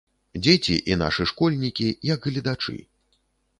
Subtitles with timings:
[0.45, 2.77] Дзеці, і нашы школьнікі, як гледачы.